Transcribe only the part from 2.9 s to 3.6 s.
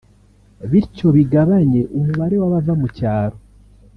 cyaro